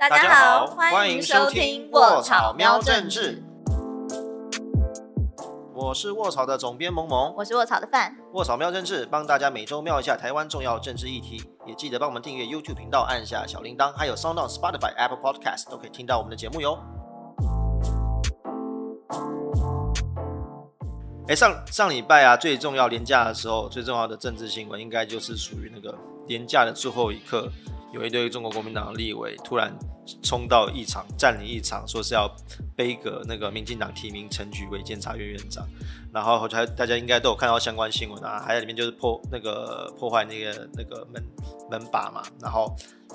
[0.00, 3.44] 大家好，欢迎收听卧草喵政治。
[5.74, 8.16] 我是卧草的总编萌萌，我是卧草的范。
[8.32, 16.78] 卧草喵政治帮大家每周瞄一下台湾重要政治议题，也记得帮我们订阅 YouTube 频道，按下小铃铛，还有 Sound On、Spotify、Apple Podcast 都可以听到我们的节目哟。
[21.28, 25.94] 哎，上上礼拜啊，最重要年假的时候，最重要的政治新闻，应该就是属于那个
[26.26, 27.50] 年假的最后一刻。
[27.92, 29.76] 有一堆中国国民党的立委突然
[30.22, 32.28] 冲到议场，占领议场，说是要
[32.76, 35.66] 背革那个民进党提名陈菊为监察院院长，
[36.12, 41.22] 然后还大家应该都有看到相关新闻啊，还在里面就是破那个破坏那个那个门
[41.70, 42.74] 门把嘛，然后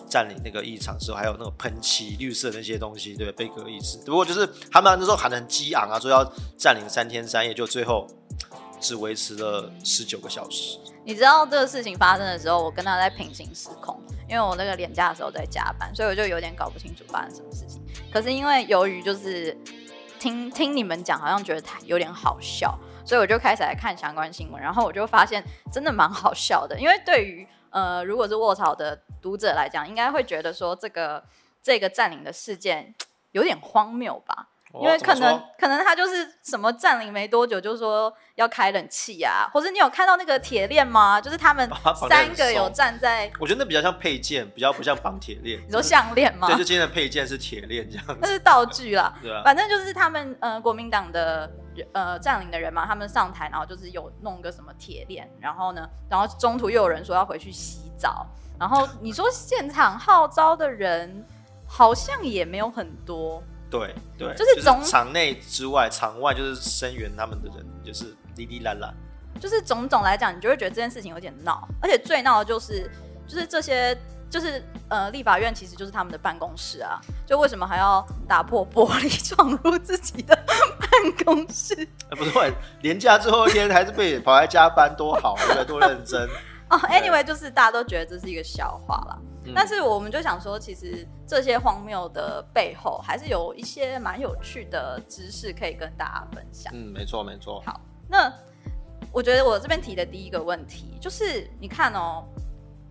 [0.10, 3.98] 占领那个议场之后，还有那个喷漆绿色那些东西，对背革意思。
[4.06, 6.24] 不过就是他们那时候喊得很激昂啊，说要
[6.58, 8.08] 占领三天三夜，就最后
[8.80, 10.78] 只维持了十九个小时。
[11.04, 17.82] 你知道这个事情发生的时候，我跟他在平行时空，因为我那个年假的时候在加班，所以我就有点搞不清楚发生什么事情。
[18.12, 19.56] 可是因为由于就是
[20.20, 26.80] 听听你们讲，好像觉得太有点好笑，所以我就开始来看相关新闻，然后我就发现真的蛮好笑的。
[26.80, 31.24] 因为对于呃如果是卧槽的读者来讲，应该会觉得说这个
[31.62, 32.96] 这个占领的事件
[33.32, 34.50] 有点荒谬吧。
[34.82, 41.20] 因为可能可能他就是什么占领没多久，就说要开冷气啊，或者你有看到那个铁链吗？
[41.22, 41.70] 就是他们
[42.10, 45.62] 三个有站在，我觉得那比较像配件，比较不像绑铁链。
[45.66, 46.48] 你说项链吗？
[46.48, 48.06] 对，就今天的配件是铁链这样。
[48.20, 49.42] 那是道具啦， 对啊。
[49.44, 51.50] 反正就是他们呃国民党的
[51.94, 58.26] 呃占领的人嘛，他们上台，然后就是有弄个什么铁链，然后呢，然后中途又有人说要回去洗澡，
[58.60, 61.26] 然后你说现场号召的人
[61.68, 63.42] 好像也没有很多。
[63.70, 68.94] 对对，就是总场内之外，场外就是声援他们的人，就是哩哩啦啦。
[69.40, 72.90] 就是种种来讲，你就会觉得这件事情有点闹，而且最闹的就是，
[73.28, 73.98] 就是这些，
[74.30, 81.76] 就是呃，立法院其实就是他们的办公室啊，就为什么还要打破玻璃 闯入自己的办公室？
[82.10, 82.32] 哎，不是，
[82.82, 86.26] 连假最后一天还是被跑来加班，多好，对多认真。
[86.70, 88.96] 哦，Anyway，就是大家都觉得这是一个笑话
[89.48, 89.54] 了。
[89.56, 96.72] 但是我们就想说，其实这些荒谬的背后，还是有一些蛮有趣的知识可以跟大家分享。
[96.76, 97.62] 嗯，没错没错。
[97.66, 98.32] 好，那
[99.12, 102.24] 我觉得我这边提的第一个问题就是，你看哦，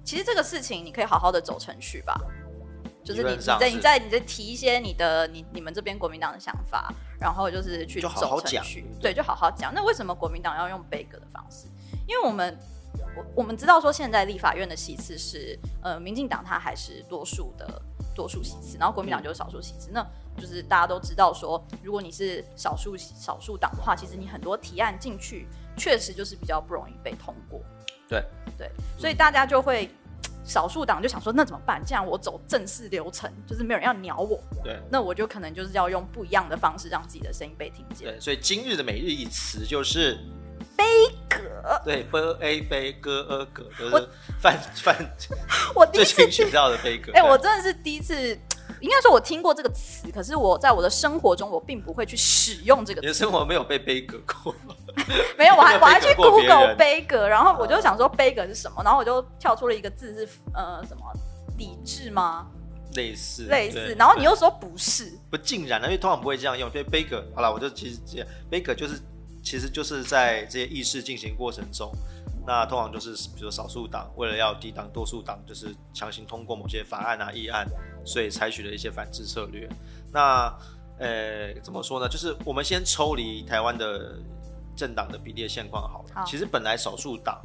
[0.05, 2.19] 其实这个事情你可以好好的走程序吧，
[3.03, 9.73] 就是你在你在你在提一些你的你你们这边国民党的想法，然后就是去走程序，对，就好好讲。
[9.75, 11.67] 那为什么国民党要用背格的方式？
[12.07, 12.59] 因为我们。
[13.17, 17.83] 我我们知道说，现在立法院的席次是，呃，民进党它还是多数的
[18.15, 19.91] 多数席次，然后国民党就是少数席次。
[19.93, 20.05] 那
[20.37, 25.47] 就是大家都知道说，如果你是少数少数党的话，其实你很多提案进去，
[25.77, 27.61] 确实就是比较不容易被通过。
[28.09, 28.25] 对
[28.59, 29.89] 对，所以大家就会
[30.45, 31.85] 少数党就想说，那怎么办？
[31.85, 34.41] 既然我走正式流程，就是没有人要鸟我。
[34.63, 38.09] 对，那我就可能就是要用不一样的方式，让自己的声音被听见。
[38.09, 40.19] 对，所以今日的每日一词就是。
[40.77, 40.85] 悲
[41.65, 44.09] 歌对，b a 悲歌 a 歌都是
[44.41, 44.97] 范范，
[45.75, 47.13] 我第一次学到的悲歌。
[47.15, 48.15] 哎，我真的是第一次，
[48.81, 53.01] 应该说我听过这个词，可是我在我的生活中，我并不会去使用这个。
[53.01, 54.55] 你的生活没有被悲歌过？
[55.39, 61.03] 没有，我还我还去 Google 悲歌，然后我就想说悲歌是什么，然后我就跳出了一个字是呃什么
[61.57, 62.47] 理智吗？
[62.95, 66.71] 类似类似，然后你又说不是，不尽然，因为通常不会这样用。
[66.71, 69.01] 所以悲歌好了，我就其实这样，悲歌就是。
[69.45, 71.93] 其实就是在这些议事进行过程中，
[72.47, 77.67] 那通常就是比如少数党为了要抵挡多数党，就是强行通过某些法案啊议案，
[78.05, 79.69] 所以采取了一些反制策略。
[80.11, 80.53] 那
[80.99, 82.09] 呃怎么说呢？
[82.09, 84.17] 就是我们先抽离台湾的
[84.75, 86.25] 政党的比例现况好了。
[86.25, 87.39] 其实本来少数党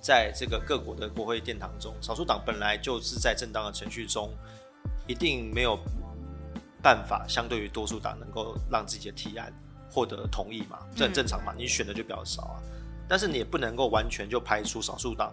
[0.00, 4.32] 在这个各国的国会殿堂中，少数党本来就是在正当的程序中，
[5.06, 5.78] 一定没有
[6.82, 9.52] 办法相对于多数党能够让自己的提案。
[9.96, 12.60] 获得同意嘛，这很正常嘛，你选的就比较少啊。
[13.08, 15.32] 但是你也不能够完全就排除少数党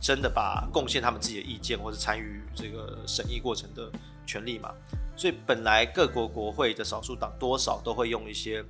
[0.00, 3.88] 真的把贡献他们自己的意见或者参与这个审议过程的
[4.26, 4.74] 权利嘛。
[5.16, 8.64] 所以本来各国国会的少数党多少都会用一些，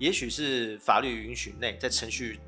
[0.00, 2.40] 也许是法律允许内，在程序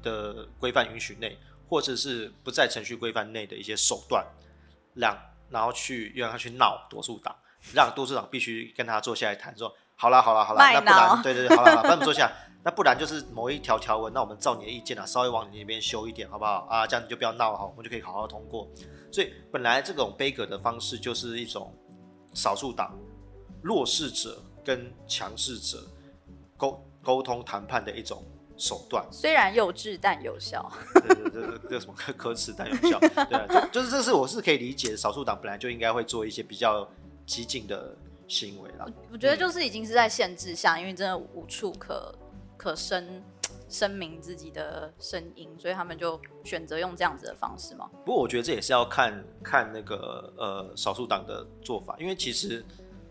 [0.00, 1.36] 的规范允许内，
[1.68, 4.24] 或者是不在程序规范内的一些手段，
[4.94, 5.18] 让
[5.50, 7.34] 然后去让他去闹多数党，
[7.74, 9.74] 让多数党必须跟他坐下来谈说。
[10.00, 12.30] 好啦好啦好啦，那不然对对对，好了好了，那我们坐下。
[12.62, 16.86] 那不然就是某一条条文，那我们照你的意见啊，稍微往你那边修一点，好不好啊？
[16.86, 18.68] 这样你就不要闹了，好，我们就可以好好通过。
[19.10, 21.74] 所以本来这种悲歌的方式，就是一种
[22.32, 22.96] 少数党
[23.60, 25.78] 弱势者跟强势者
[26.56, 28.22] 沟沟通谈判的一种
[28.56, 29.04] 手段。
[29.10, 30.70] 虽然幼稚但有效。
[30.94, 33.00] 对对对对，这什么可可耻但有效？
[33.00, 36.88] 对啊，就就是这是我是可以理解，少数党本来就应该会做一些比较。
[37.28, 37.94] 激进的
[38.28, 38.86] 行为了。
[39.10, 42.14] 我觉得就是已经是在限制下，因为真的无处可
[42.56, 43.22] 可声
[43.68, 47.88] 声明自己的声音，所以他们就选择用这样子的方式嘛。
[48.04, 52.64] 不过我觉得这也是要看看那个呃少数党的做法，因为其实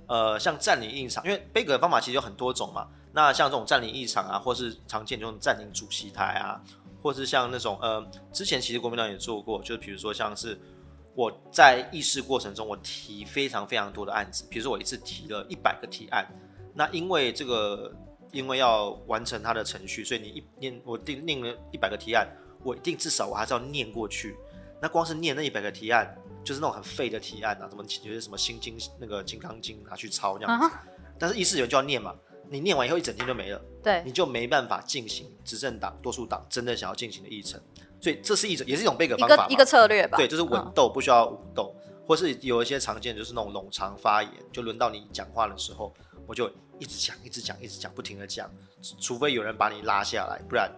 [0.08, 2.88] 呃像占领议场，因为贝格的方法其实有很多种嘛。
[3.14, 6.62] 那像这种占领议场啊，或是常见这种占领主席台啊，
[7.02, 10.60] 或是像那种呃之前其实国民党也做过，就是比如说像是
[11.18, 16.26] 我在议事过程中我提非常非常多的案子，比如说我一次提了一百个提案，
[16.74, 17.92] 那因为这个。
[18.34, 22.28] 因为要完成它的程序，所以你一念我定念了一百个提案，
[22.62, 24.36] 我一定至少我还是要念过去。
[24.82, 30.76] 那光是念那一百个提案，就是那种很废的提案啊，什么有些什么心经那个金刚经拿去抄那样子。
[31.18, 32.14] 但是议事员就要念嘛，
[32.50, 37.60] 你念完以后一整天就没了，对，你就没办法进行执政党多数党真正想要进行的议程。
[38.00, 40.18] 所以这是一种也是一种背个方法，一个策略吧。
[40.18, 45.94] 对，就是稳斗不需要武斗，或是有一些常见就是那种冗长发言，就轮到你讲话的时候，
[46.26, 46.50] 我就。
[46.80, 48.48] 一直讲，一直讲，一直讲，不停的讲，
[49.00, 50.72] 除非有人把你拉下来，不然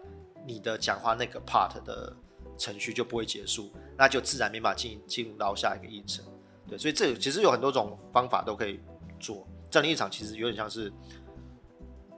[0.48, 2.16] 你的讲话那个 part 的
[2.58, 6.24] 程序就不会结束，那就自然没法进进入到下一个议程。
[6.70, 8.80] 对，所以这其实有很多种方法都可以
[9.20, 9.46] 做。
[9.70, 10.90] 占领一场其实有点像是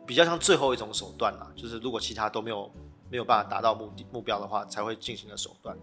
[0.06, 2.72] 比较像最后一种手段啦，就是如果其他都没有
[3.12, 5.78] 没有办法达到目的目标的话，才会进行的手段。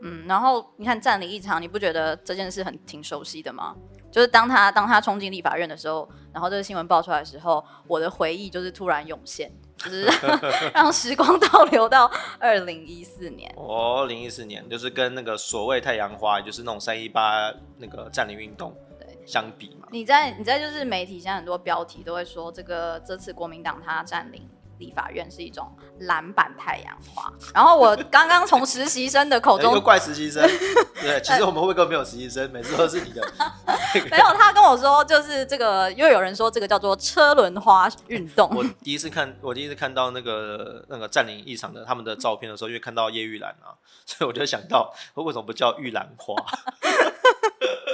[0.00, 3.76] 嗯，然后你看占领一场，你不觉得这件事很挺熟悉的吗？
[4.10, 10.08] 就是当他当他冲进立法院的时候，然后这个新闻爆出来的时候，我的回忆就是突然涌现，就是
[10.72, 13.52] 让时光倒流到二零一四年。
[13.56, 19.88] 哦，零一四年就是跟那个所谓太阳花，就是那种三一八那个占领运动对相比嘛。
[19.90, 24.48] 你在你在就是媒体现在很多标题都会说这个这次国民党他占领。
[24.78, 25.70] 立法院是一种
[26.00, 30.42] 蓝版太阳花，然后我刚刚从实习生的口中，怪实习生，
[31.00, 33.22] 对， 其实我们会不会没有实习生，每次都是你的，
[34.10, 38.48] 没有，他跟我说就是这个，又有人说这个叫做车轮花运动。
[38.54, 43.74] 我第一次看，我第一次看到那个那个占领异常的他们的照片的时候，因为看到叶玉兰啊，
[44.06, 46.34] 所以我就想到，为什么不叫玉兰花？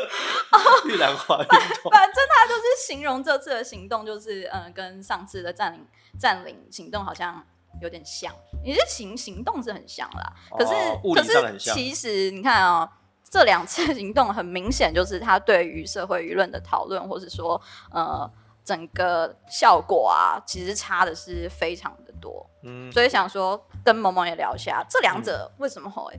[0.86, 5.86] 玉兰花运动， 反正他就是形容这次的行动，就是嗯，跟上次的占领
[6.18, 7.44] 占领行动好像
[7.80, 8.32] 有点像，
[8.64, 10.32] 也是行行动是很像啦。
[10.58, 10.72] 可是
[11.14, 12.88] 可是其实你看哦，
[13.28, 17.60] 这两次行动很明显就是他对于社会舆论的讨论，或是说
[17.90, 18.30] 呃
[18.64, 22.48] 整个效果啊，其实差的是非常的多。
[22.62, 26.18] 嗯，所以想说跟萌萌也聊一下，这两者为什么会？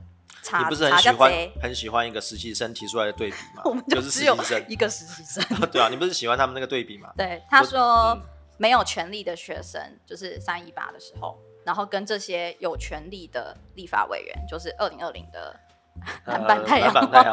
[0.58, 1.32] 你不是很喜欢
[1.62, 3.62] 很喜欢一个实习生提出来的对比吗？
[3.88, 7.12] 就是实习生一个实习生， 对啊，你不是喜欢他们那个对比吗？
[7.16, 8.16] 对，他说
[8.56, 15.58] 没有权利的学生就是三一八的时候，然后跟这些有权利的立法委员，就是二零二零的
[16.26, 16.92] 蓝板太阳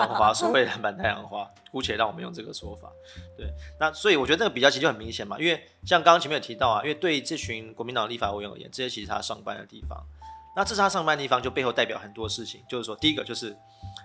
[0.09, 2.89] 花，所谓蓝板太阳花，姑且让我们用这个说法。
[3.37, 3.47] 对，
[3.79, 10.01] 那所以我觉得这个比较其实就很明显嘛，因为像刚刚前面有提到啊，因为对这群国民党立法委员而言，这些其实他上班的地方。
[10.55, 12.63] 那这是他上班的地方，就背后代表很多事情。
[12.69, 13.57] 就是说，第一个就是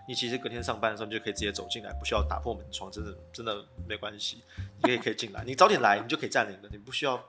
[0.08, 4.42] 你其实隔天上班的时候，你就可以直接走进来，不需要打破门窗，真的真的没关系，
[4.80, 5.44] 你可以可以进来。
[5.44, 7.22] 你早点来，你就可以占领了，你不需要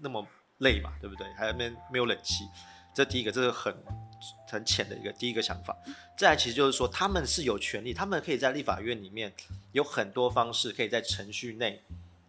[0.00, 0.26] 那么
[0.58, 1.26] 累嘛，对不对？
[1.38, 2.44] 还有没没有冷气，
[2.94, 3.74] 这第一个，这是很
[4.46, 5.74] 很浅的一个第一个想法。
[6.18, 9.32] 再来，其实就是说，他们是有权利，他们可以在立法院里面
[9.72, 11.82] 有很多方式，可以在程序内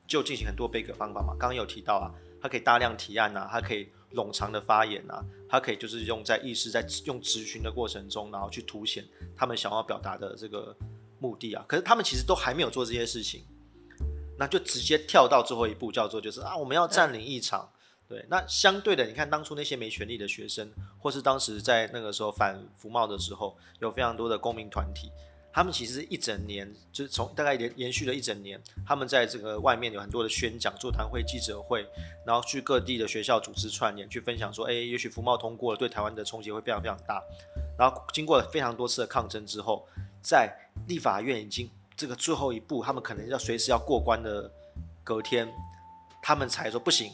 [0.08, 1.36] 就进行很多背格方法嘛。
[1.38, 2.08] 刚刚有提到啊，
[2.42, 3.90] 他可以大量提案啊，他可以。
[4.14, 10.76] 冗长的发言啊，他可以就是用在议事在用质询的过程中，然后去凸显他们想要表达的这个
[11.20, 11.64] 目的啊。
[11.68, 13.44] 可是他们其实都还没有做这些事情，
[14.38, 17.70] 那就直接跳到最后一步，叫做就是啊，我们要占领议场。
[18.08, 25.10] 对，那相对的，你看当初那些没权利的学生，或是当时在那个时候反服贸的时候，有非常多的公民团体。
[25.54, 31.86] 他们其实一整年，就是从大概连延续了一整年，他们在这个外面有很多的宣讲、座谈会、记者会，
[32.26, 37.22] 然后去各地的学校组织串联，去分享说，哎，也许服贸通过了，对台湾的冲击会非常非常大。
[37.78, 39.86] 然后经过了非常多次的抗争之后，
[40.22, 40.56] 在
[40.88, 44.50] 立法院已经这个最后一步，他们可能要随时要过关的
[45.04, 45.52] 隔天，
[46.24, 47.12] 他们才说不行，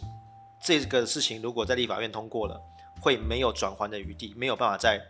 [0.64, 2.62] 这个事情如果在立法院通过了，
[3.02, 5.02] 会没有转圜的余地，没有办法再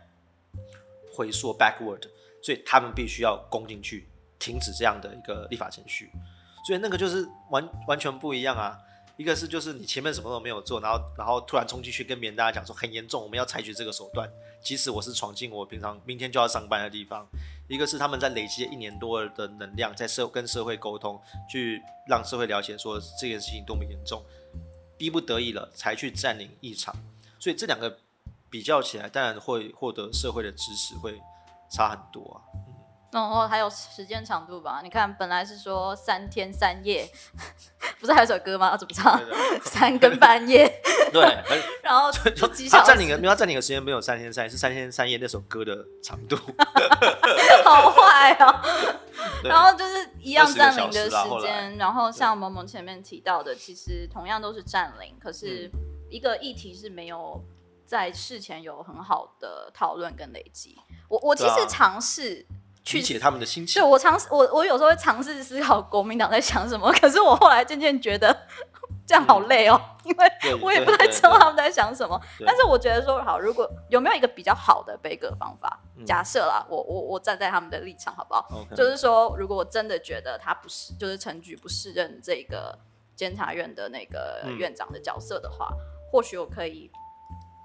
[1.14, 2.08] 回溯 backward。
[2.42, 6.10] 所以他们必须要攻进去，停止这样的一个立法程序。
[6.66, 8.78] 所以那个就是完完全不一样啊！
[9.16, 14.28] 一个是就是你前面什么都没有做，然后然后突然冲进去跟别人大家讲说很严重，我们要采取这个手段。
[14.62, 17.26] 即使我是闯进我平常明天就要上班的地方。
[17.68, 24.22] 一个是他们在累积一年多的能量，在社跟社会沟通，去让社会了解说这件事情多么严重，
[24.96, 26.94] 逼不得已了才去占领一场。
[27.38, 27.98] 所以这两个
[28.50, 31.20] 比较起来，当然会获得社会的支持会。
[31.70, 32.36] 差很多啊，
[33.12, 37.08] 然后还有时间长度吧，你看本来是说三天三夜，
[38.00, 38.76] 不是还有首歌吗？
[38.76, 39.20] 怎么唱？
[39.62, 40.70] 三更半夜。
[41.10, 41.22] 对，
[41.82, 42.12] 然后
[42.70, 46.36] 他占领的，没有占领的时间没有三天三夜，是三天三夜那首歌的长度。
[47.64, 48.60] 好坏哦。
[49.42, 55.70] 然后就是一样占领的时间，然后像萌萌前面提到的，其实同样都是占领，可是
[56.10, 57.42] 一个议题是没有
[57.88, 60.76] 在事前有很好的讨论跟累积。
[61.08, 62.46] 我我其实尝试。
[62.92, 63.82] 理解他们的心情。
[63.82, 68.34] 对我尝试，我我有时候会尝试思考国民党在想什么，可是我后来渐渐觉得
[69.06, 70.26] 这样好累哦，因为
[70.62, 72.18] 我也不太知道他们在想什么。
[72.46, 75.78] 但是我觉得说好，如果有没有一个比较好的背歌方法？
[76.06, 78.64] 假设啦，我我我站在他们的立场好不好？
[78.74, 82.78] 就是说，如果我真的觉得他不是，就是陈局不适任这个
[83.14, 85.68] 监察院的那个院长的角色的话，
[86.10, 86.90] 或许我可以。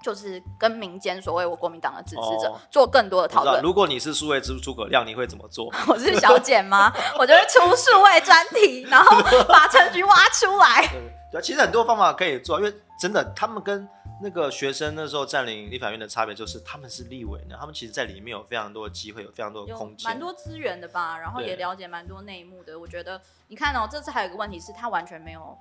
[0.04, 3.62] 就是跟民间所谓我国民党的支持者做更多的讨论。
[3.62, 5.72] 如果你是数位之诸葛亮，你会怎么做？
[5.88, 6.92] 我是小简吗？
[7.18, 9.18] 我就会出数位专题，然后
[9.48, 10.86] 把陈局挖出来。
[11.32, 13.88] 对，其实很多方法可以做，因为真的，他们跟
[14.22, 21.18] 那个学生那时候占领立法院的差别，就是他们是立委呢，他们其实在里面有非常多的机会，有非常多的空间，蛮多资源的吧。
[21.18, 22.78] 然后也了解蛮多内幕的。
[22.78, 23.18] 我觉得，
[23.48, 25.56] 你看哦，这次还有一个问题是，他完全没有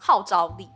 [0.00, 0.70] 号召力。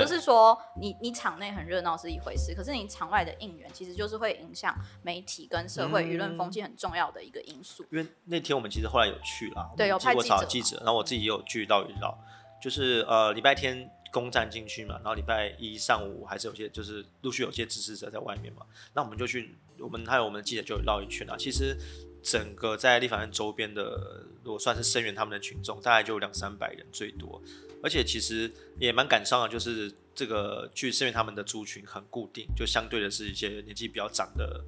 [0.00, 7.84] 就是说，你你场内很热闹是一回事，可是你场外的应援，其实就是会影响媒体跟社会舆论风气很重要的一个因素。
[7.90, 10.14] 因为那天我们其实后来有去了，对，有派
[10.48, 12.16] 记者，然后我自己也有去到一绕，
[12.62, 21.36] 就是呃礼拜天攻占进去嘛，然后礼拜一上午还是有些就是陆续有些支持者在外面嘛，那我们就去，我们还有我们的记者就绕一圈啊。
[21.36, 21.76] 其实
[22.24, 27.40] 整个在立法院周边的，如果算是声援他们的群众，大概就两三百人最多。
[27.82, 34.64] 而且其实也蛮感伤的，就是这个去声援他们的族群很固定，就相对的是一些年纪比较长的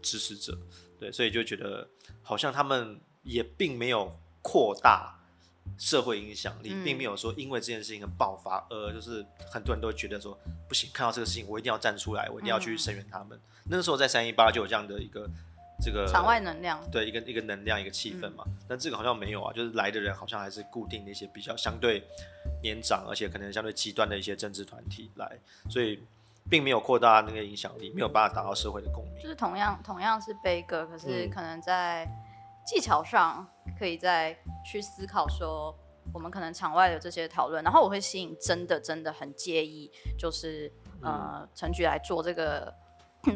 [0.00, 0.56] 支持者，
[1.00, 1.88] 对，所以就觉得
[2.22, 5.18] 好像他们也并没有扩大
[5.76, 13.36] 社会影响力，并没有说因为这件事情的爆发，而就是很多人都会觉得说不行，看到这个事情我一定要站出来，我一定要去声援他们。
[13.64, 15.28] 那个时候在三一八就有这样的一个。
[15.80, 22.02] 这个场外能量，对一个一个能量一个气氛嘛，但这个好像没有啊，就是来的人好像还是固定的一些比较相对
[22.60, 25.38] 年长，而且可能相对极端的一些政治团体来，
[25.70, 26.02] 所以
[26.50, 29.22] 并没有扩大那个影响力，没有办法达到社会的共鸣。
[29.22, 32.04] 就是同样同样是悲歌，可是可能在
[32.66, 33.46] 技巧上
[33.78, 34.36] 可以再
[34.68, 35.72] 去思考说，
[36.12, 42.74] 我们可能场外的这些讨论，然后我会吸引真的真的很介意，就是呃陈局来做这个。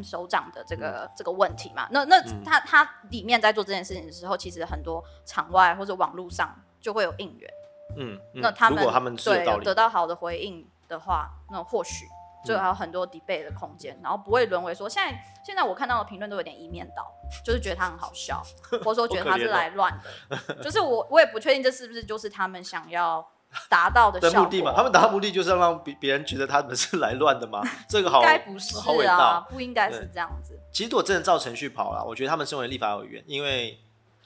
[0.02, 7.50] 首长的这个这个问题嘛，那那他他里面在做这件事情的时候，其实很多场外或者网络上就会有应援，
[7.96, 8.84] 嗯，那他们
[9.16, 12.06] 对得到好的回应的话，那或许
[12.44, 17.12] 就还有很多 debate 的空间，然后不会沦为说现在现在我看到的评论都有点一面倒，
[17.44, 18.42] 就是觉得他很好笑，
[18.84, 19.92] 或者说觉得他是来乱
[20.30, 23.26] 的，就是我我也不确定这是不是就是他们想要。
[23.68, 27.62] 达到的目的嘛，他们达到目的就是要让别别人觉得他们是来乱的吗？
[27.88, 30.58] 这个好，应该不是啊，不应该是这样子。
[30.72, 33.78] 其实如果真的照程序跑了，我觉得他们身为立法委员，因为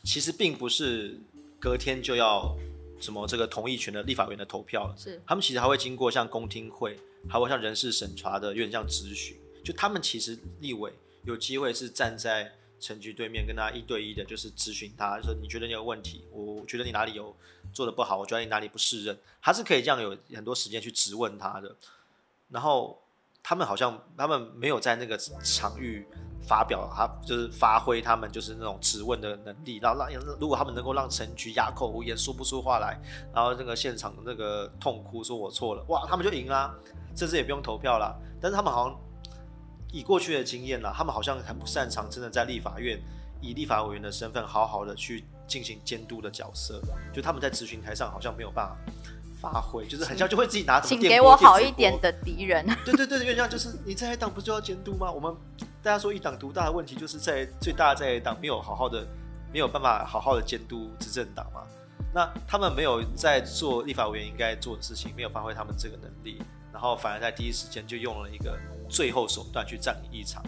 [0.05, 1.21] 其实并不是
[1.59, 2.55] 隔天就要
[3.01, 10.93] 什么这个同意权的立法委员的投票了，是他们其实还会经过像公听会，还会像人事审查的有点像咨询，就他们其实立委
[11.25, 12.53] 有机会是站在。
[12.79, 17.35] 陈局对面跟他一对一的，就是咨询他，说你觉得你有问题，我觉得你哪里有
[17.73, 21.75] 做的不好，我觉得你哪里不适任，他是可以这样有很多时间去质问他的。
[22.51, 23.03] 然后
[23.43, 26.07] 他们好像他们没有在那个场域
[26.47, 33.01] 发表，他就是发挥他们就是那种质问的能力，然后让如果他们能够让陈局哑口无言，说不出话来，
[33.35, 36.75] 然后那个现场那个痛哭说我错了，哇，他们就赢啦，
[37.17, 38.15] 甚至也不用投票啦。
[38.41, 39.01] 但是他们好像。
[39.93, 43.01] 以过去的经验啦，他们好像很不擅长真的在立法院
[43.41, 46.81] 以立法委员的身份好好的去进行监督的角色，
[47.13, 48.77] 就他们在咨询台上好像没有办法
[49.41, 52.67] 发挥，就是很像就会自己拿请给我好一点的敌人。
[52.85, 55.11] 对对对，原像就是你在一党不就要监督吗？
[55.11, 55.35] 我们
[55.83, 59.07] 大家说一党独大的问题就是在最大在一党没有好好的
[59.53, 61.63] 没有办法好好的监督执政党嘛。
[62.13, 68.59] 那他们没有在做立法委员应该做的事情，没有发挥他们这个能力，然后反而在第一时间就用了一个。
[68.89, 70.43] 最后手段去占领一场，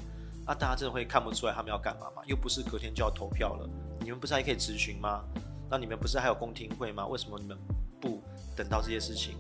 [0.46, 2.22] 那大家真的会看不出来他们要干嘛吗？
[2.26, 3.68] 又不是隔天就要投票了，
[4.00, 5.24] 你们不是还可以咨询吗？
[5.70, 7.06] 那你们不是还有公听会吗？
[7.06, 7.58] 为什么你们
[8.00, 8.22] 不
[8.56, 9.36] 等到这些事情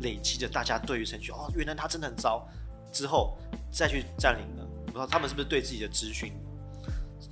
[0.00, 2.46] 累积着大家对于程序哦，原来他真的很糟
[2.92, 3.36] 之后
[3.70, 4.62] 再去占领呢？
[4.86, 6.32] 我不知道他们是不是对自己的咨询？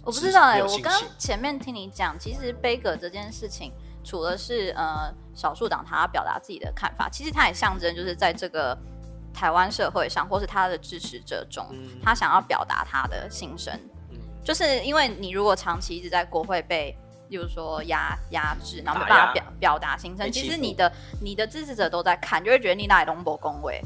[0.03, 8.77] 我不知道哎，我刚前面听你讲，其实悲格这件事情，除了是呃少数党他表达自己的看法，其实它也象征就是在这个。
[9.35, 11.67] 台湾社会上，或是他的支持者中，
[12.03, 13.79] 他想要表达他的心声，
[14.45, 16.97] 就是因为你如果长期一直在国会被，
[17.29, 23.83] 例如说压压制，然后没办法表表达心声，其实你的你的支持者都在看，就会觉得你哪里龙博恭维，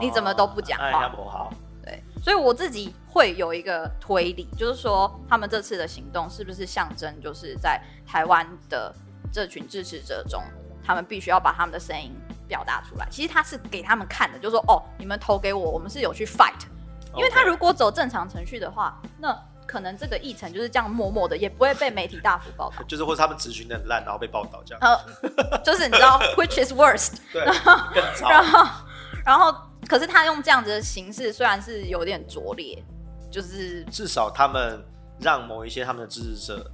[0.00, 1.08] 你怎么都不讲话？
[1.08, 1.52] 好。
[1.80, 8.94] 对，所以我自己会有一个推理，就是说他们这次的行动是不是象征，就是在台湾的
[9.32, 10.42] 这群支持者中，
[10.84, 12.12] 他们必须要把他们的声音
[12.48, 13.06] 表达出来。
[13.10, 16.66] 其实他是给他们看的，就是说哦，你们投给我，我们是有去 fight。
[17.14, 19.36] 因为他如果走正常程序的话，那
[19.66, 22.82] 可能这个议程就是这样默默的，也不会被媒体大幅报道。
[22.88, 24.80] 就是或者他们咨询的很烂，然后被报道这样。
[24.80, 27.18] 呃，就是你知道， which is worst？
[27.32, 27.44] 对，
[28.22, 28.66] 然后，
[29.24, 29.54] 然后。
[29.88, 32.84] 可是他用这样子的形式，虽然是有点拙劣，
[33.30, 34.84] 就是至少他们
[35.18, 36.70] 让某一些他们的支持者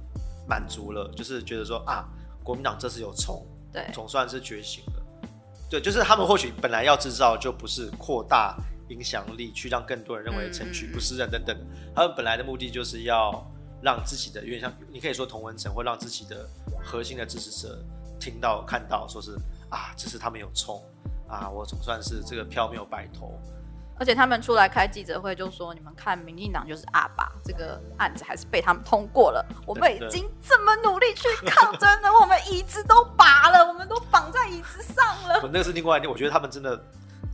[0.49, 2.03] 满足了，就是觉得说啊，
[2.43, 4.94] 国民党这次有冲，对，总算是觉醒了。
[5.69, 8.55] 对，就是他们或许本来要制造就不是扩大
[8.89, 11.57] 影响力，去让更多人认为城区不是人等等，
[11.95, 13.45] 他们本来的目的就是要
[13.81, 16.47] 让自己的，因为像你可以说同文层，或让自己的
[16.83, 17.83] 核心的支持者
[18.19, 19.31] 听到看到，说是
[19.69, 20.81] 啊，这是他们有冲。
[21.27, 23.33] 啊，我总算是这个票没有白投，
[23.97, 29.45] 而且他们出来开记者会就说：“你们看，民进党就是阿爸，这个案子还是被他们通过了。
[29.65, 35.39] 我们已经这么努力去抗争了，我们椅子都拔了，我们都绑在椅子上了。
[35.51, 36.77] ”那个是另外，我觉得他们真的，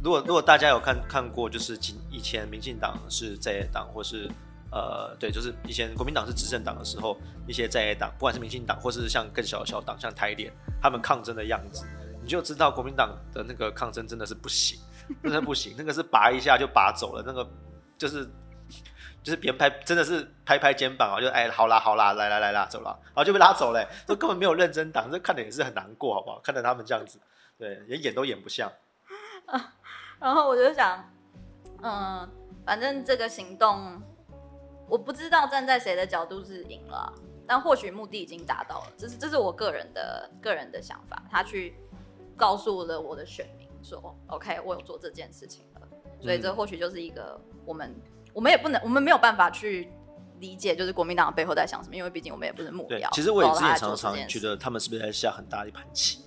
[0.04, 1.78] 如果如果大家有看看过，就是
[2.12, 4.30] 以前民进党是在野党，或是
[4.72, 11.86] 呃，对，就是以前国民党是执政党的时候，一些在野党，不管是民进党，或是像更小的小党，像台联，他们抗争的样子。
[12.24, 14.80] 你就知道国民党的那个抗争真的是不行，
[15.24, 17.48] 真的不行，那个是拔一下就拔走了，那个
[17.98, 18.26] 就是
[19.24, 26.40] 就是别人拍，真的是拍拍肩膀啊，就哎好啦好啦，来来来啦走了，然后就被拉走了，这根本没有认真挡，这看的也是很难过，好不好？
[26.40, 27.20] 看着他们这样子，
[27.58, 28.72] 对，连演都演不像。
[30.20, 31.10] 然后我就想，
[31.84, 32.30] 嗯，
[32.66, 34.02] 反正这个行动，
[34.88, 37.14] 我不知道站在谁的角度是赢了，
[37.48, 41.76] 但或许目的已经达到了，这是这是我个人的个人的想法，他去。
[42.38, 45.82] 告诉了我的选民说：“OK，我有做这件事情了。”
[46.22, 47.96] 所以这或许就是一个我们
[48.34, 49.92] 我们也不能，我们没有办法去
[50.40, 53.10] 理解，就是国民党的背后在想什么，因为毕竟我们也不是目标。
[53.12, 56.20] 其实我也之前常常觉得他们是不是在下很大的一盘棋，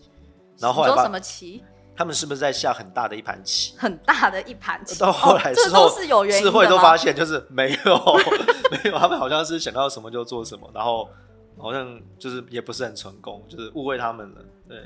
[0.59, 1.62] 然后后来说什么棋？
[1.97, 3.77] 他们是不是在下很大的一盘棋？
[3.79, 4.99] 很大的一盘棋。
[5.01, 8.19] 到后来之后是有原因，智慧都发现就是没有，
[8.83, 11.09] 没有，他们好像是想到什么就做什么，然后
[11.57, 14.79] 好像就是也不是很成功，就是误会他们了，对。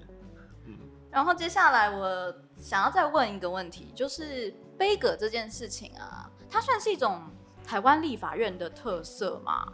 [1.11, 7.23] 然后接下来我想要再问一个问题，就是杯葛这件事情啊，它算是一种
[7.64, 9.66] 台湾立法院的特色吗？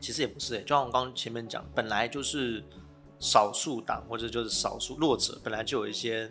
[0.00, 2.62] 其实也不是诶，就像我刚刚前面讲，本来就是
[3.18, 6.30] 少数党或者就是少数弱者，本来就有一些，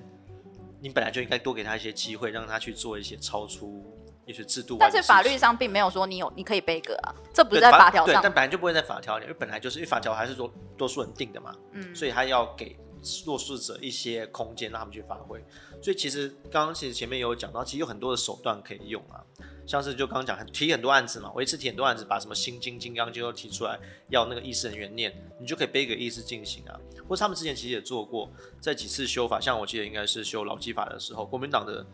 [0.79, 3.83] 你本来就应该多给他一些机会，让他去做一些超出
[4.25, 4.77] 一些制度。
[4.79, 12.77] 但是法律上并没有说你有你可以杯葛啊，这不是在法条上，但本来就不会在法条里，因为本来就是因为法条还是说多数人定的嘛，嗯，所以他要给。
[13.25, 15.43] 弱势者一些空间让他们去发挥，
[15.81, 19.23] 所以其实刚刚其实前面有讲到，其实有很多的手段可以用啊，
[19.65, 23.79] 像是就刚刚讲提很多案子嘛，我一次提很多案子，把什么心经、金刚经都提出来，
[24.09, 26.79] 要那个议事人员念，你就可以背个议事进行啊。
[27.07, 28.29] 或者他们之前其实也做过，
[28.59, 31.85] 在几次修法，像我记得应该是修老基法的时候，国民党的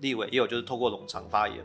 [0.00, 1.64] 立委也有就是透过冗长发言，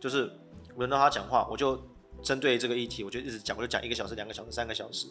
[0.00, 0.30] 就是
[0.76, 1.78] 轮到他讲话，我就
[2.22, 5.06] 针对这个议题，我就一直讲，我就讲一个小时、两个小时、三个小时，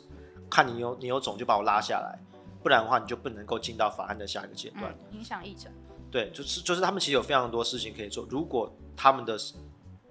[0.50, 2.18] 看你有你有种就把我拉下来。
[2.62, 5.72] 不然的话，你就不能够进到法案的下一个阶段，影响议程。
[6.12, 8.26] 对，就是就是他们其实有非常多事情可以做。
[8.30, 9.38] 如果他们的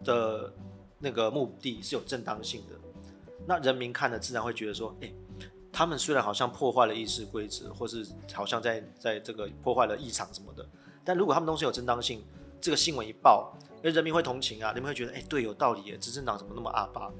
[0.02, 0.52] 的
[0.98, 2.74] 那个目的是有正当性的，
[3.46, 5.12] 那人民看了自然会觉得说，哎，
[5.70, 10.66] 他们虽然好像破坏了议事规则，或是好像在在这个破坏了议场什么的，
[11.04, 12.24] 但如果他们东西有正当性，
[12.60, 17.10] 这个新闻一报，哎，人民会同情啊，人民会觉得，哎，对，有道理耶，执政党怎么那么阿巴？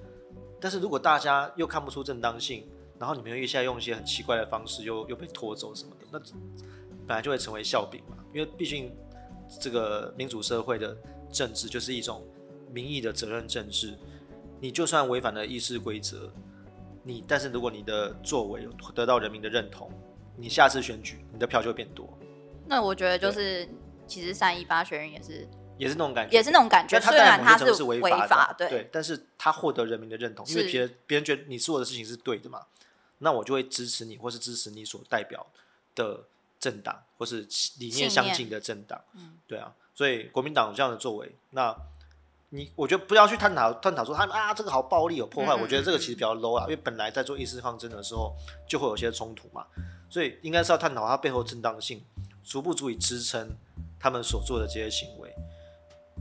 [0.59, 2.66] 但是如果大家又看不出正当性，
[3.01, 6.19] 然后你们又现在用一些很奇怪的方式，又又被拖走什么的，那
[7.07, 8.17] 本来就会成为笑柄嘛。
[8.31, 8.95] 因为毕竟
[9.59, 10.95] 这个民主社会的
[11.33, 12.23] 政治就是一种
[12.71, 13.97] 民意的责任政治。
[14.61, 16.31] 你就算违反了议事规则，
[17.03, 19.91] 你但是如果你的作为得到人民的认同，
[20.37, 22.07] 你下次选举你的票就会变多。
[22.67, 23.67] 那我觉得就是
[24.07, 27.01] 其实三一八学运也是也是那种感觉，也是那种感觉。
[27.01, 32.61] 虽然他是违法，对，但是他获得人民的认同，因为别人别人觉得你做的事情是对的嘛。
[33.21, 35.47] 那我就会支持你，或是支持你所代表
[35.95, 36.25] 的
[36.59, 37.47] 政党，或是
[37.79, 39.01] 理念相近的政党。
[39.15, 41.75] 嗯，对啊，所以国民党有这样的作为，那
[42.51, 48.35] 你我觉得不要去探讨探讨说他们啊这个好暴力有破坏，我觉得这个其实比较 low 啊，因为本来在做意识抗争的时候
[48.67, 49.65] 就会有些冲突嘛，
[50.09, 52.03] 所以应该是要探讨它背后正当性
[52.43, 53.49] 足不足以支撑
[53.99, 55.33] 他们所做的这些行为。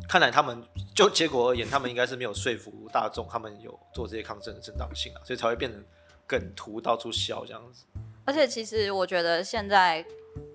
[0.08, 0.64] 看来他们
[0.96, 5.84] 就结果而言，他们应该是没有说服大众，他们有做这些抗争的正当性啊，所以才会变成
[6.30, 7.86] 梗图到处笑这样子。
[8.24, 10.06] 而且其实我觉得现在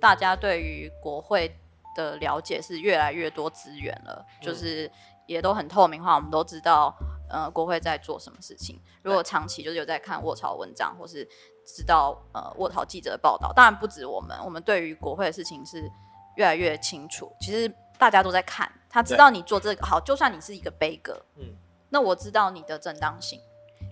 [0.00, 1.52] 大家对于国会
[1.96, 4.88] 的了解是越来越多资源了，就是
[5.26, 6.94] 也都很透明化，我们都知道
[7.28, 8.80] 呃国会在做什么事情。
[9.02, 11.28] 如果长期就是有在看卧槽文章，或是
[11.66, 15.90] 知道呃卧槽记者的报道，当然不止我们，我们对于国会的事情是
[16.36, 17.34] 越来越清楚。
[17.40, 21.46] 其实大家都在看，他知道你做这个好，就算你是一个悲歌，嗯，
[21.90, 23.40] 那我知道你的正当性，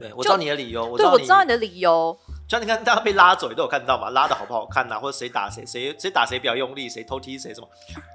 [0.02, 2.18] 对我知道你的理由，对我知道你的理由。
[2.48, 4.98] 像你看，大家被拉走，也都有看到嘛，拉的好不好看呐？
[5.00, 7.68] 或者谁打谁，谁谁打谁比较用力，谁偷踢谁，什么，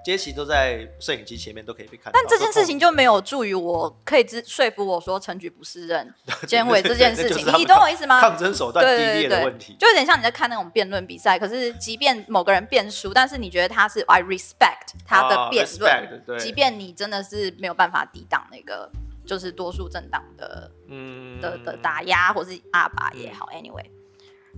[0.05, 2.19] 这些其实都在摄影机前面都可以被看到。
[2.19, 6.13] 但这件事情就没有助于我可以支说服我说陈局不是任
[6.45, 8.21] 监委这件事情，你懂我意思吗？
[8.21, 18.91] 抗争手段低劣的问题，就有点像你在看那种辩论比赛，可是即便某个人辩输，但是你觉得他是 I respect 他的辩论，即便你真的是没有办法抵挡那个
[19.27, 23.85] 就是多数政党的嗯的的打压或是阿爸也好，anyway。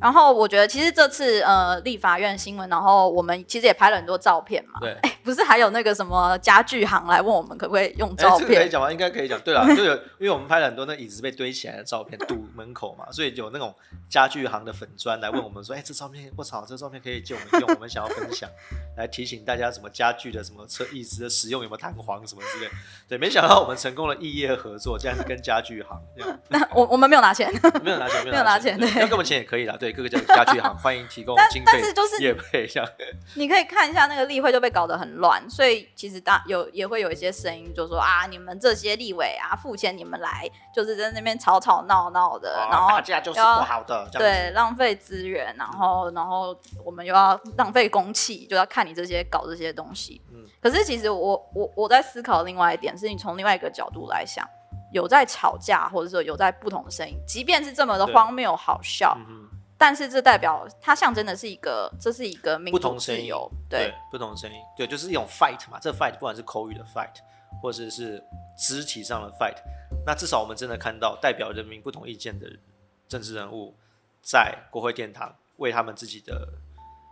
[0.02, 4.80] 然后我觉得，其实这次呃立法院新闻，然后我们其实也拍了很多照片嘛。
[4.80, 4.98] 对，
[5.30, 8.48] 不是还有那个什么家具行来问我们可不可以用照片？
[8.48, 8.92] 可以讲吗？
[8.92, 9.40] 应该可以讲。
[9.42, 13.74] 对了， 就有因为我们拍了很多那椅子被堆起来的照片堵门口嘛，所以有那种
[14.10, 18.50] 家具行的粉砖来问我们说：“哎，这照片我操，这照片可以借我们用，我们想要分享，
[18.98, 22.70] 来提醒大家什么家具的什么车椅子的使用有没有弹簧什么之类。”
[23.08, 26.02] 对，没想到我们成功的异业合作，竟然是跟家具行。
[26.48, 29.76] 那 我我们没有拿钱，没有拿钱，没有拿钱，对要给我们钱也可以啦。
[29.78, 29.94] 对。
[30.00, 31.82] 各个家家具行欢迎提供经费，
[32.22, 32.88] 也配一下。
[33.34, 50.22] 你可以看一下那个例会就被搞得很乱，所以其实大有也会有一些声音，就说啊，你们这些立委啊，付钱你们来，就是在那边吵吵闹闹的，然后打架就是不好的，对，浪费资源，然后然后我们又要浪费公器，就要看你这些搞这些东西。
[50.34, 54.48] 嗯，可是其实我我我在思考另外一点，是你从另外一个角度来想，
[54.92, 59.18] 有在吵架，或者说有在不同的声音，即便是这么的荒谬好笑。
[59.80, 65.80] 但是这代表它象征的是一个，这是一个民主自由，对不同声音，对，就是一种 fight 嘛。
[65.80, 67.16] 这 fight 不管是口语的 fight，
[67.62, 68.22] 或者是
[68.58, 69.56] 肢体上的 fight，
[70.06, 72.46] 那至少我们真的看到代表人民不同意见的
[73.08, 73.74] 政治人物，
[74.22, 76.46] 在国会殿堂为他们自己的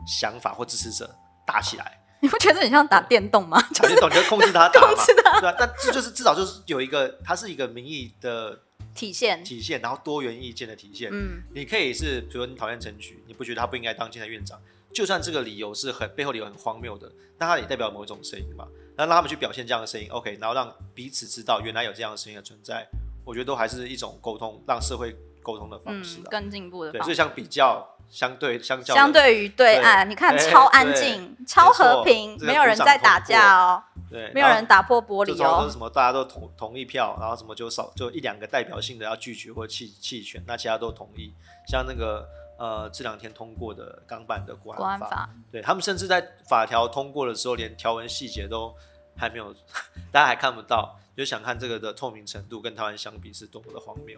[0.05, 1.09] 想法或支持者
[1.45, 1.97] 打起来。
[2.19, 3.61] 你不觉得很像打电动吗？
[3.79, 5.05] 打电动就控制他 打嘛，
[5.39, 8.59] 对啊但这就是至少就是有一个，它是一个民意的。
[8.97, 11.09] 体现体现，然后多元意见的体现。
[11.13, 14.59] 嗯，你可以是，比如说你讨厌陈菊，你不觉得他不应该当现在院长，
[14.91, 18.67] 就算这个理由是很背后理由很荒谬的，那他也代表某一种声音嘛。
[18.97, 22.87] 那让他们去表现这样的声音，OK，然后让彼此知道原来有这样的声音的存在，
[23.23, 26.91] 我觉得都还是一种沟通，让社会沟通的方式，更进步的。
[26.91, 33.83] 对，所以像比较，相对相较，相对于对岸，你看超安静，超和平，没有人在打架哦。
[34.09, 35.65] 对，没有人打破玻璃哦。
[35.65, 35.89] 是什么？
[35.89, 41.33] 大家都同同意票，然后什么就少就一两个代表性的要拒绝或弃弃权，那其他都同意。
[41.67, 42.25] 像那个
[42.57, 48.73] 呃这两天通过的港版的国安法，对他们甚至在法条通过的时候，连条文细节都
[49.17, 49.53] 还没有，
[50.09, 54.17] 大家还看不到，就想看这个的透明程度跟台湾相比是多么的荒谬。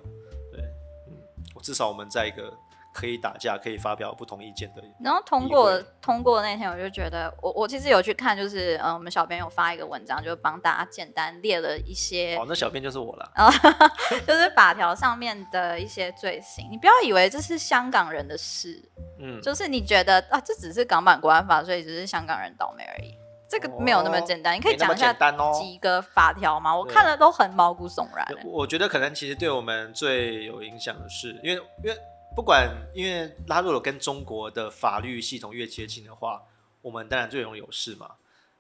[0.52, 0.62] 对，
[1.08, 1.18] 嗯，
[1.64, 2.54] 至少我们在一个。
[2.94, 4.82] 可以打架，可以发表不同意见的。
[5.00, 12.36] 然后通过通过那天，我就觉得，我我其实有去看，就是嗯，我们小编有发一个文章，就帮大家简单列了一些。
[12.38, 13.32] 哦，那小编就是我了。
[14.28, 18.84] 就是法条上面的一些罪行，你不要以为这是香港人的事，
[19.20, 23.16] 嗯，就是你觉得啊，这只是港版国安法，所以只是香港人倒霉而已。
[23.48, 25.14] 这个没有那么简单，你可以讲一下
[25.54, 26.76] 几个法条吗？
[26.76, 28.28] 我看了都很毛骨悚然。
[28.46, 31.98] 我觉得可能其实对我们最有影响的是，因为因为。
[32.40, 36.42] 不管，因为拉入了跟中国的法律系统越接近的话，
[36.82, 38.12] 我们当然最容易有事嘛。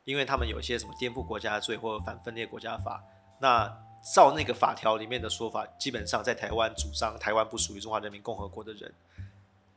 [0.03, 3.01] 因为他们有一些什么颠覆国家罪或反分裂国家法，
[3.39, 3.73] 那
[4.13, 8.93] 照那个法条里面的说法，基本上在台湾主张台湾不属于中华人民共和国的人，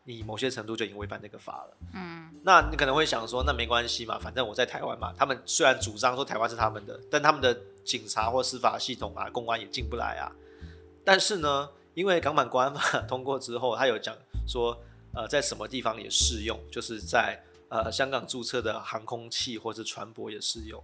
[0.02, 1.76] 你某些程度就已经违反那个法了。
[1.94, 5.14] 嗯，那你可能会想说，那没关系嘛，反正我在台湾嘛。
[5.16, 10.32] 他们虽然主张说台湾是他们的，但他们的警察或司法系统啊、公安也进不来啊。
[11.04, 11.68] 但是呢？
[11.94, 14.14] 因为港版国安法 通过之后，他有讲
[14.46, 14.78] 说，
[15.14, 20.82] 呃，在什么地方也适用，就是在呃香港注册的航空器或是船舶也适用。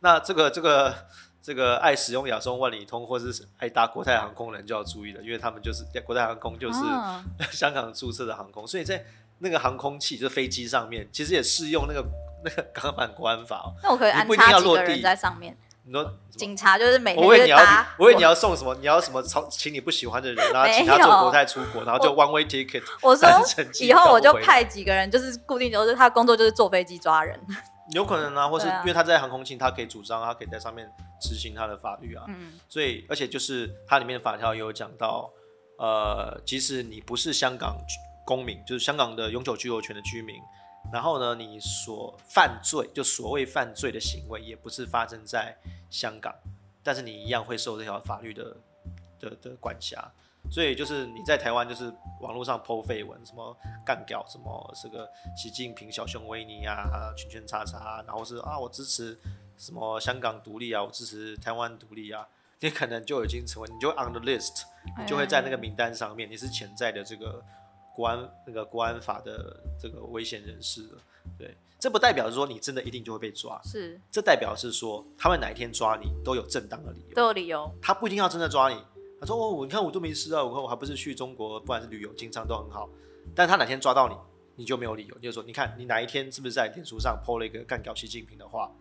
[0.00, 0.94] 那这个这个
[1.42, 6.78] 这个爱使用亚松万里通或是爱搭国泰航空的人就要注意了，因为他们就是国泰航空就是
[7.52, 9.04] 香港注册的航空，所以在
[9.38, 12.04] 那个航空器就是飞机上面，其实也适用那个
[12.44, 13.72] 那个港版国安法哦。
[13.82, 15.56] 那我可以安插几个人在上面。
[15.84, 17.58] 你说警察就是每天我以为你要，
[17.98, 18.74] 我以为你要送什么？
[18.76, 22.82] 你要什么超请你不喜欢的人，然后请他坐国泰出国，然后就 one way ticket。
[23.02, 23.28] 我说
[23.80, 27.38] 以后我就派几个人，就是固定，就是他工作就是坐飞机抓人。
[27.92, 30.88] 有可能啊，或是因为他在航空器，他可以主张，他可以在上面
[31.20, 32.24] 执行他的法律啊。
[32.28, 35.28] 嗯，所以而且就是它里面的法条也有讲到，
[35.76, 37.76] 呃，即使你不是香港
[38.24, 40.36] 公民，就是香港的永久居留权的居民，
[40.92, 45.56] 然后呢，你所犯罪就所谓犯罪的行为也不是发生在
[45.88, 46.34] 香港，
[46.82, 48.56] 但是你一样会受这条法律的
[49.18, 50.10] 的的管辖。
[50.50, 59.16] 所以就是你在台湾，就是网络上剖绯闻，什么干掉什么这个习近平小熊维尼啊，圈圈叉叉，然后是啊，我支持
[59.58, 62.26] 什么香港独立啊，我支持台湾独立啊，
[62.58, 64.62] 你可能就已经成为，你就 on the list，
[64.98, 67.44] 你就会在那个名单上面，你是潜在的这个
[67.94, 70.98] 国安那个国安法的这个危险人士了。
[71.38, 78.82] 对，这不代表说你真的一定就会被抓，是，这代表是说他们哪一天抓你都有正当的理由，都有理由，他不一定要真的抓你。
[79.20, 82.88] 他说：“哦，你看我都没事啊，我看我还不是去中国，不管是旅游、经商都很好。
[83.34, 84.14] 但他哪天抓到你，
[84.56, 85.14] 你就没有理由。
[85.16, 88.72] 你就说你看你哪一天是不是在脸书上 po 了一个干掉习近平的话，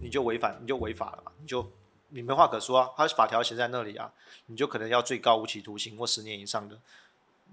[0.00, 1.30] 你就违反，你就违法了嘛？
[1.40, 1.64] 你就
[2.08, 4.12] 你没话可说啊，他法条写在那里啊，
[4.46, 6.76] 你就可能要最高无期徒刑或十年以上的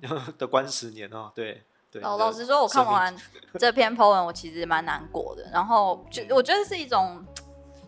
[0.38, 1.32] 的关十年哦。
[1.36, 2.02] 对对。
[2.02, 3.16] 老老实说，我看完
[3.60, 5.50] 这篇 po 文，我其实蛮难过的。
[5.52, 7.24] 然后就我觉得是一种。”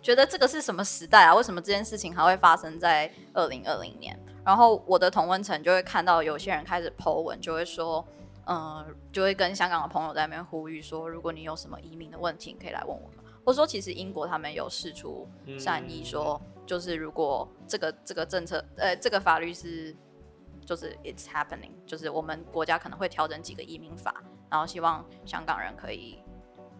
[0.03, 1.33] 觉得这个是什么时代啊？
[1.33, 4.19] 为什么这件事情还会发生在二零二零年？
[4.43, 8.05] 然后我的同温层就会看到有些人开始 Po 文，就会说，
[8.45, 13.23] 嗯，就会跟香港的朋友在那边呼吁说，如果你有什么移民的问题，你可以来问我们。
[13.45, 15.25] 或者说，其实英国他们有试出
[15.57, 19.95] 善意，说就是如果这个这个政策，呃，这个法律是
[20.65, 26.19] 就是 it's happening，就是我们国家可能会调整几个移民法，然后希望香港人可以。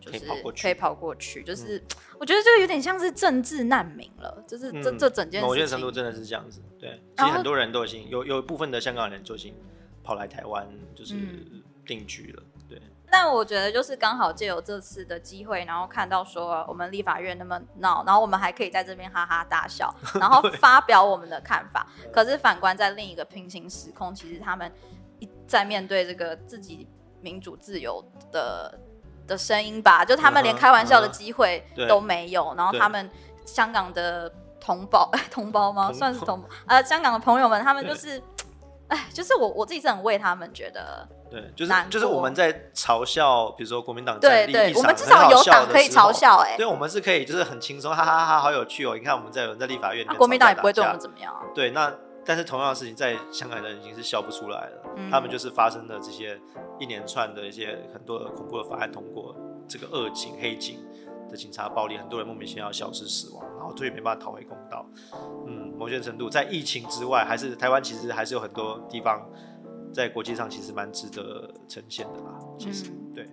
[0.01, 0.19] 就是
[0.61, 1.81] 可以跑过去，就是
[2.19, 6.61] 我觉得这个有点像是政治难民了，就是这这整件事某些程度真的是这样子。
[6.77, 9.55] 对，其实很多人都已经有有一部分的香港人就已经
[10.03, 11.15] 跑来台湾，就是
[11.85, 12.43] 定居了。
[12.43, 12.52] 对，
[13.13, 21.85] 但我觉得就是刚好借有这次的机会，然后看到说我们立法院那么闹，然后我们还可以在这边哈哈大笑， 然后发表我们的看法。
[22.11, 24.71] 可是反观在另一个平行时空，其实他们
[25.19, 26.87] 一在面对这个自己
[27.21, 28.79] 民主自由的。
[29.25, 33.09] 的声音吧，就他们连开玩笑的机会都没有，然后他们
[33.45, 35.93] 香港的同胞 同胞吗？
[35.93, 38.21] 算是同呃香港的朋友们，他们就是，
[38.93, 48.95] 哎，就是我我自己是很为他们觉得，对，就是就是我们在嘲笑，比如说国民党对对，我们至少有党可以嘲笑，哎，对，我们是可以就是很轻松，哈哈哈，好有趣哦！
[48.95, 51.91] 你看我们在在立法院，国民党也不会对我们怎么样，对，那。
[52.25, 56.39] 但是同样的事情在香港人已经是笑不出来了，他们就是发生了这些
[56.79, 59.35] 一连串的一些很多的恐怖的法案通过，
[59.67, 60.81] 这个恶警黑警
[61.33, 64.85] 的警察暴力，很多人莫名其妙消失死亡，然后最后没办法讨回公道。
[65.47, 69.27] 嗯，某些程度在疫情之外，还是台湾其实还是有很多地方
[69.91, 72.39] 在国际上其实蛮值得呈现的啦。
[72.59, 73.27] 其实对。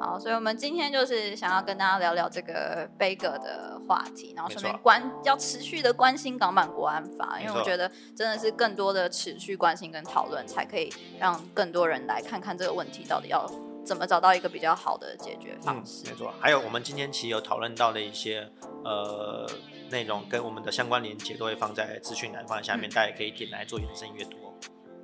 [0.00, 13.48] 好，所以我们今天就是想要跟大家聊聊这个悲歌的话题，然后顺便关要持续的关心港版国安法，因为我觉得真的是更多的持续关心跟讨论，才可以让更多人来看看这个问题到底要
[13.84, 16.04] 怎么找到一个比较好的解决方式。
[16.08, 18.48] 没错，还有我们今天其实有讨论到的一些
[18.84, 19.48] 呃
[19.90, 24.36] 内容，跟我们的相关连接都会放在资讯栏放在下面，大家可以点来做延伸阅读。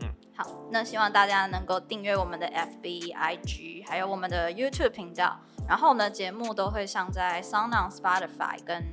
[0.00, 5.40] 嗯好，那希望大家能够订阅我们的 FB、IG，还有我们的 YouTube 频道。
[5.66, 8.84] 然后呢，节目都会上在 Sound on Spotify 跟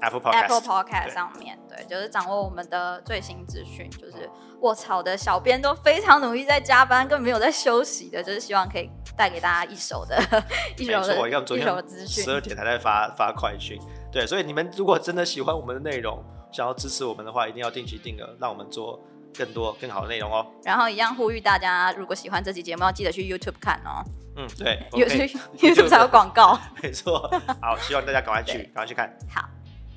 [0.00, 1.58] Apple Podcast 上面。
[1.68, 3.88] 对，就是掌握我们的最新资讯。
[3.90, 4.28] 就是
[4.60, 8.22] 卧槽的小编都非常努力在加班，根本没有在休息的。
[8.22, 10.16] 就是希望可以带给大家一手的
[10.76, 12.24] 一手的一手的资讯。
[12.24, 13.78] 十二点才在发发快讯。
[14.10, 18.98] 对，所以你们如果真的喜欢我们的内容，想要支持我们的话，一定要定期定额，让我们做。
[19.36, 24.02] 更多更好的内容哦，然后一样呼吁大家，如果喜欢这期节目，要记得去 YouTube 看哦。
[24.36, 26.58] 嗯，对， YouTube YouTube 才有广告。
[26.82, 27.30] 没错，
[27.60, 29.16] 好，希望大家赶快去，赶快去看。
[29.32, 29.46] 好，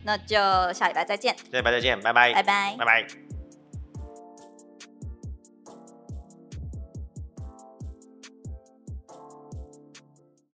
[0.04, 0.36] 那就
[0.74, 1.36] 下礼拜再见。
[1.38, 3.31] 下礼拜再见，拜拜，拜拜，拜拜。